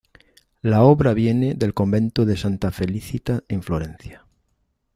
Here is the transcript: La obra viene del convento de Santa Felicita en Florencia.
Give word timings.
La 0.63 0.81
obra 0.81 1.13
viene 1.13 1.53
del 1.53 1.73
convento 1.75 2.25
de 2.25 2.35
Santa 2.35 2.71
Felicita 2.71 3.43
en 3.47 3.61
Florencia. 3.61 4.25